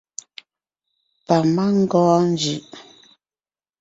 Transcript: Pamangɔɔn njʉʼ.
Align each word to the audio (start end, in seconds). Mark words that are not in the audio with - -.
Pamangɔɔn 1.27 2.21
njʉʼ. 2.39 2.63